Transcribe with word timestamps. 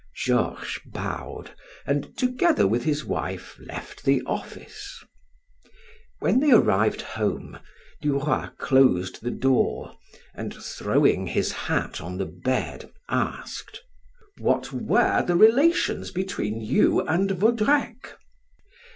Georges 0.15 0.79
bowed, 0.87 1.51
and 1.85 2.17
together 2.17 2.65
with 2.65 2.85
his 2.85 3.05
wife 3.05 3.59
left 3.63 4.03
the 4.03 4.23
office. 4.25 4.97
When 6.17 6.39
they 6.39 6.49
arrived 6.49 7.01
home, 7.03 7.59
Du 8.01 8.17
Roy 8.17 8.47
closed 8.57 9.21
the 9.21 9.29
door 9.29 9.95
and 10.33 10.55
throwing 10.55 11.27
his 11.27 11.51
hat 11.51 12.01
on 12.01 12.17
the 12.17 12.25
bed, 12.25 12.89
asked: 13.09 13.79
"What 14.39 14.73
were 14.73 15.21
the 15.21 15.35
relations 15.35 16.09
between 16.09 16.61
you 16.61 17.01
and 17.01 17.29
Vaudrec?" 17.29 18.17